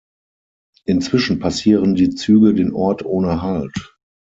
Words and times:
Inzwischen 0.85 1.37
passieren 1.37 1.93
die 1.93 2.09
Züge 2.09 2.55
den 2.55 2.73
Ort 2.73 3.05
ohne 3.05 3.43
Halt. 3.43 3.93